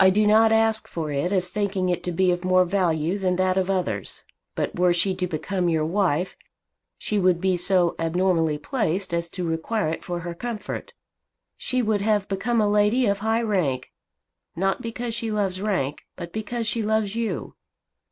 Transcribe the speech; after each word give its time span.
"I 0.00 0.10
do 0.10 0.26
not 0.26 0.50
ask 0.50 0.88
for 0.88 1.12
it 1.12 1.30
as 1.30 1.46
thinking 1.46 1.88
it 1.88 2.02
to 2.02 2.10
be 2.10 2.32
of 2.32 2.44
more 2.44 2.64
value 2.64 3.16
than 3.16 3.36
that 3.36 3.56
of 3.56 3.70
others; 3.70 4.24
but 4.56 4.76
were 4.76 4.92
she 4.92 5.14
to 5.14 5.28
become 5.28 5.68
your 5.68 5.86
wife 5.86 6.36
she 6.98 7.20
would 7.20 7.40
be 7.40 7.56
so 7.56 7.94
abnormally 7.96 8.58
placed 8.58 9.14
as 9.14 9.28
to 9.28 9.46
require 9.46 9.88
it 9.88 10.02
for 10.02 10.18
her 10.26 10.34
comfort. 10.34 10.94
She 11.56 11.80
would 11.80 12.00
have 12.00 12.26
become 12.26 12.60
a 12.60 12.66
lady 12.68 13.06
of 13.06 13.18
high 13.18 13.42
rank, 13.42 13.92
not 14.56 14.82
because 14.82 15.14
she 15.14 15.30
loves 15.30 15.60
rank, 15.62 16.06
but 16.16 16.32
because 16.32 16.66
she 16.66 16.82
loves 16.82 17.14
you." 17.14 17.54